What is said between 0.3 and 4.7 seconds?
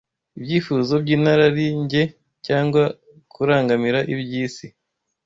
ibyifuzo by’inarinjye cyangwa kurangamira iby’isi